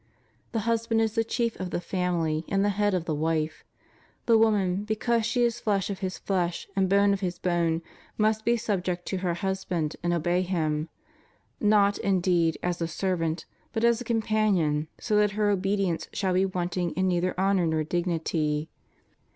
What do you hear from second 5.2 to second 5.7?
she is